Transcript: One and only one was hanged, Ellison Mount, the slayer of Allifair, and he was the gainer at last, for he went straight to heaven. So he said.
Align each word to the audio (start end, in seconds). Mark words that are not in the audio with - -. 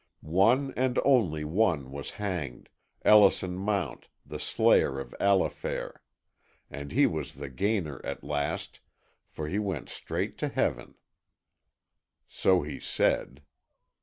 One 0.23 0.73
and 0.75 0.97
only 1.05 1.43
one 1.43 1.91
was 1.91 2.09
hanged, 2.17 2.69
Ellison 3.05 3.55
Mount, 3.55 4.07
the 4.25 4.39
slayer 4.39 4.99
of 4.99 5.13
Allifair, 5.19 6.01
and 6.71 6.91
he 6.91 7.05
was 7.05 7.35
the 7.35 7.51
gainer 7.51 8.01
at 8.03 8.23
last, 8.23 8.79
for 9.27 9.47
he 9.47 9.59
went 9.59 9.89
straight 9.89 10.39
to 10.39 10.47
heaven. 10.47 10.95
So 12.27 12.63
he 12.63 12.79
said. 12.79 13.43